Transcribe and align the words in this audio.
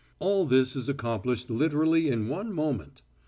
All 0.17 0.47
this 0.47 0.75
is 0.75 0.89
accomplished 0.89 1.51
literally 1.51 2.07
in 2.07 2.27
one 2.27 2.51
moment. 2.51 3.03